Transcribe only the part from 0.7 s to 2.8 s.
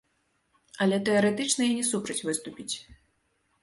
Але тэарэтычна я не супраць выступіць.